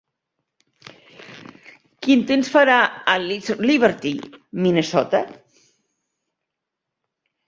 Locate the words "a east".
3.13-3.51